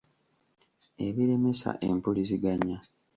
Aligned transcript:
ebiremesa 1.07 1.69
empulizigannya 1.87 2.77